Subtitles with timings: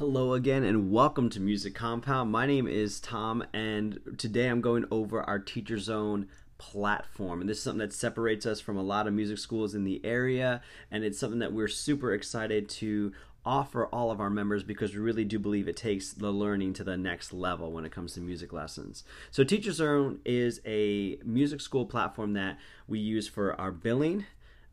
[0.00, 2.32] Hello again, and welcome to Music Compound.
[2.32, 6.26] My name is Tom, and today I'm going over our Teacher Zone
[6.56, 7.42] platform.
[7.42, 10.00] And this is something that separates us from a lot of music schools in the
[10.02, 13.12] area, and it's something that we're super excited to
[13.44, 16.84] offer all of our members because we really do believe it takes the learning to
[16.84, 19.04] the next level when it comes to music lessons.
[19.30, 22.56] So, Teacher Zone is a music school platform that
[22.88, 24.24] we use for our billing,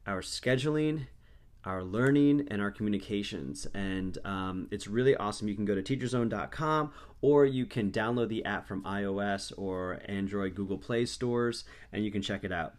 [0.05, 1.07] our scheduling,
[1.67, 3.67] our learning and our communications.
[3.73, 5.49] And um, it's really awesome.
[5.49, 10.55] You can go to teacherzone.com or you can download the app from iOS or Android
[10.55, 12.75] Google Play stores and you can check it out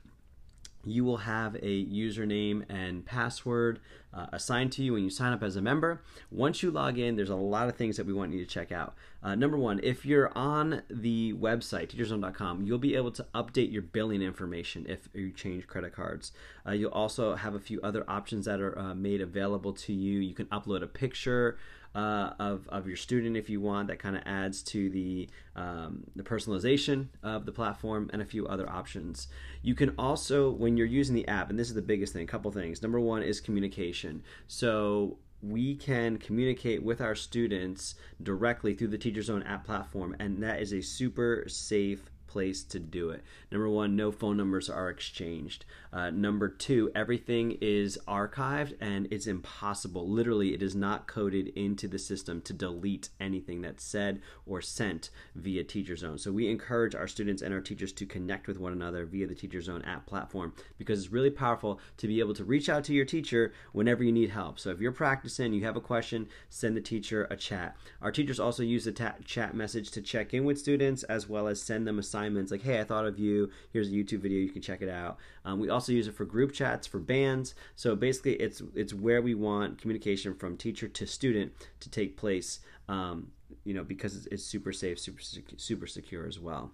[0.85, 3.81] you will have a username and password
[4.15, 6.01] uh, assigned to you when you sign up as a member.
[6.31, 8.73] Once you log in, there's a lot of things that we want you to check
[8.73, 8.95] out.
[9.23, 13.83] Uh, number one, if you're on the website, teacherzone.com, you'll be able to update your
[13.83, 16.33] billing information if you change credit cards.
[16.67, 20.21] Uh, you'll also have a few other options that are uh, made available to you.
[20.21, 21.59] You can upload a picture
[21.99, 23.89] uh, of, of your student if you want.
[23.89, 28.47] That kind of adds to the, um, the personalization of the platform and a few
[28.47, 29.27] other options.
[29.63, 32.27] You can also, when you're using the app, and this is the biggest thing, a
[32.27, 32.83] couple things.
[32.83, 34.23] Number one is communication.
[34.47, 40.41] So we can communicate with our students directly through the Teacher Zone app platform, and
[40.43, 43.25] that is a super safe place to do it.
[43.51, 45.65] Number one, no phone numbers are exchanged.
[45.93, 50.09] Uh, number two, everything is archived and it's impossible.
[50.09, 55.11] Literally, it is not coded into the system to delete anything that's said or sent
[55.35, 56.19] via Teacher Zone.
[56.19, 59.35] So we encourage our students and our teachers to connect with one another via the
[59.35, 62.93] Teacher Zone app platform because it's really powerful to be able to reach out to
[62.93, 64.59] your teacher whenever you need help.
[64.59, 67.77] So if you're practicing, you have a question, send the teacher a chat.
[68.03, 71.63] Our teachers also use the chat message to check in with students as well as
[71.63, 72.18] send them assignments
[72.51, 73.51] like, hey, I thought of you.
[73.73, 74.39] Here's a YouTube video.
[74.39, 75.19] You can check it out.
[75.45, 77.55] Um, we also use it for group chats for bands.
[77.77, 82.61] So basically, it's it's where we want communication from teacher to student to take place.
[82.89, 83.33] Um,
[83.65, 85.21] you know, because it's, it's super safe, super
[85.57, 86.73] super secure as well.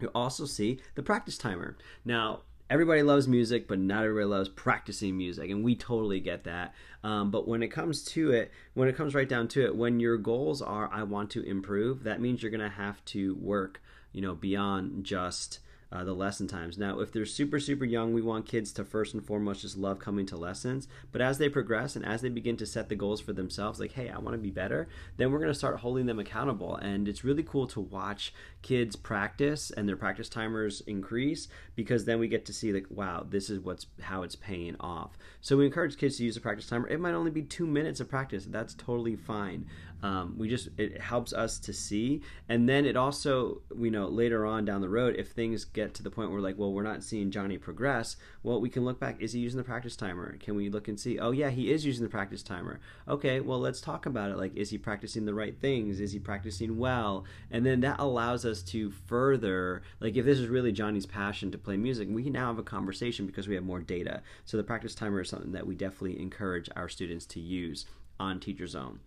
[0.00, 1.76] You also see the practice timer.
[2.04, 6.74] Now, everybody loves music, but not everybody loves practicing music, and we totally get that.
[7.02, 10.00] Um, but when it comes to it, when it comes right down to it, when
[10.00, 13.80] your goals are, I want to improve, that means you're going to have to work,
[14.16, 15.60] you know, beyond just
[15.92, 16.76] uh, the lesson times.
[16.76, 19.98] Now, if they're super, super young, we want kids to first and foremost just love
[19.98, 20.88] coming to lessons.
[21.12, 23.92] But as they progress and as they begin to set the goals for themselves, like,
[23.92, 26.76] hey, I want to be better, then we're going to start holding them accountable.
[26.76, 31.46] And it's really cool to watch kids practice and their practice timers increase
[31.76, 35.16] because then we get to see, like, wow, this is what's how it's paying off.
[35.40, 36.88] So we encourage kids to use a practice timer.
[36.88, 38.44] It might only be two minutes of practice.
[38.46, 39.66] That's totally fine.
[40.02, 42.22] Um, we just, it helps us to see.
[42.48, 46.02] And then it also, you know later on down the road, if things get to
[46.02, 49.20] the point where like, well, we're not seeing Johnny progress, well, we can look back.
[49.20, 50.36] Is he using the practice timer?
[50.38, 51.18] Can we look and see?
[51.20, 52.80] Oh yeah, he is using the practice timer.
[53.06, 54.38] Okay, well, let's talk about it.
[54.38, 56.00] Like, is he practicing the right things?
[56.00, 57.24] Is he practicing well?
[57.50, 61.58] And then that allows us to further, like, if this is really Johnny's passion to
[61.58, 64.22] play music, we can now have a conversation because we have more data.
[64.46, 67.84] So the practice timer is something that we definitely encourage our students to use
[68.18, 69.00] on Teacher Zone.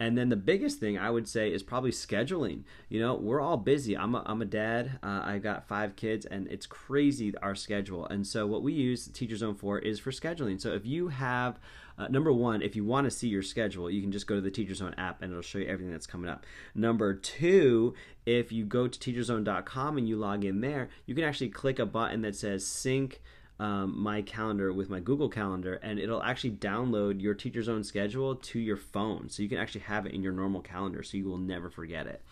[0.00, 2.64] And then the biggest thing I would say is probably scheduling.
[2.88, 3.96] You know, we're all busy.
[3.96, 4.98] I'm a, I'm a dad.
[5.02, 8.06] Uh, I got five kids, and it's crazy our schedule.
[8.06, 10.60] And so what we use Teacher Zone for is for scheduling.
[10.60, 11.60] So if you have
[11.98, 14.40] uh, number one, if you want to see your schedule, you can just go to
[14.40, 16.46] the Teacher Zone app and it'll show you everything that's coming up.
[16.74, 17.94] Number two,
[18.26, 21.86] if you go to teacherzone.com and you log in there, you can actually click a
[21.86, 23.20] button that says sync
[23.58, 28.34] um, my calendar with my Google Calendar, and it'll actually download your teacher's own schedule
[28.34, 29.28] to your phone.
[29.28, 32.06] So you can actually have it in your normal calendar so you will never forget
[32.06, 32.22] it.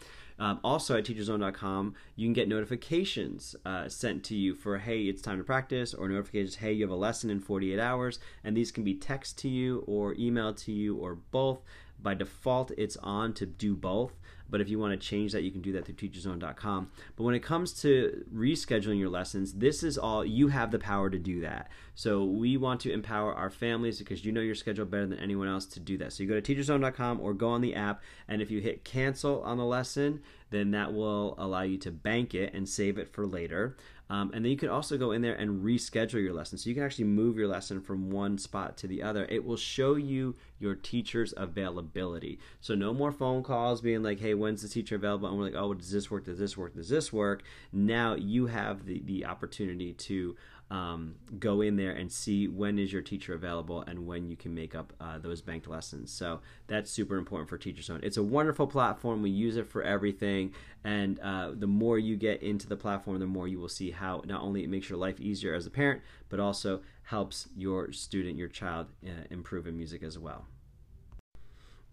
[0.41, 5.21] Um, also at teacherzone.com, you can get notifications uh, sent to you for, hey, it's
[5.21, 8.19] time to practice, or notifications, hey, you have a lesson in 48 hours.
[8.43, 11.61] And these can be text to you, or email to you, or both.
[12.03, 14.15] By default, it's on to do both.
[14.51, 16.91] But if you want to change that, you can do that through teacherzone.com.
[17.17, 21.09] But when it comes to rescheduling your lessons, this is all you have the power
[21.09, 21.71] to do that.
[21.95, 25.49] So we want to empower our families because you know your schedule better than anyone
[25.49, 26.13] else to do that.
[26.13, 29.43] So you go to teacherzone.com or go on the app, and if you hit cancel
[29.43, 30.21] on the lesson,
[30.51, 33.77] then that will allow you to bank it and save it for later.
[34.11, 36.59] Um, and then you can also go in there and reschedule your lesson.
[36.59, 39.25] So you can actually move your lesson from one spot to the other.
[39.29, 42.41] It will show you your teacher's availability.
[42.61, 45.29] So no more phone calls being like, hey, when's the teacher available?
[45.29, 46.25] And we're like, oh, does this work?
[46.25, 46.75] Does this work?
[46.75, 47.45] Does this work?
[47.73, 50.37] Now you have the, the opportunity to
[50.71, 54.55] um, go in there and see when is your teacher available and when you can
[54.55, 56.13] make up uh, those banked lessons.
[56.13, 58.01] So that's super important for Teacher Zone.
[58.03, 59.23] It's a wonderful platform.
[59.23, 63.27] We use it for everything, and uh, the more you get into the platform, the
[63.27, 66.03] more you will see how not only it makes your life easier as a parent,
[66.29, 70.47] but also helps your student, your child, uh, improve in music as well.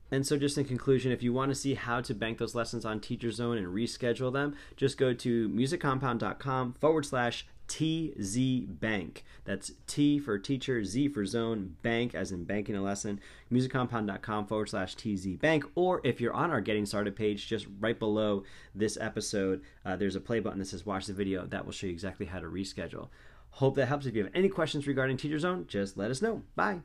[0.09, 2.85] And so, just in conclusion, if you want to see how to bank those lessons
[2.85, 9.23] on Teacher Zone and reschedule them, just go to musiccompound.com forward slash TZ Bank.
[9.45, 13.19] That's T for teacher, Z for zone, bank as in banking a lesson.
[13.51, 15.65] Musiccompound.com forward slash TZ Bank.
[15.75, 18.43] Or if you're on our Getting Started page, just right below
[18.73, 21.45] this episode, uh, there's a play button that says watch the video.
[21.45, 23.09] That will show you exactly how to reschedule.
[23.51, 24.05] Hope that helps.
[24.05, 26.43] If you have any questions regarding Teacher Zone, just let us know.
[26.55, 26.81] Bye.